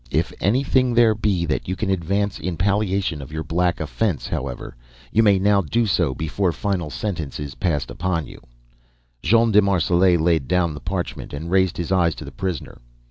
[0.09, 4.75] If anything there be that you can advance in palliation of your black offense, however,
[5.11, 8.41] you may now do so before final sentence is passed upon you."
[9.21, 12.79] Jean de Marselait laid down the parchment, and raised his eyes to the prisoner.